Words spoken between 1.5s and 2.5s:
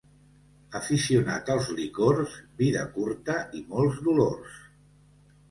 als licors,